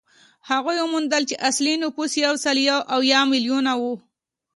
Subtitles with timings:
[0.49, 3.93] هغوی وموندل چې اصلي نفوس یو سل یو اویا میلیونه وو.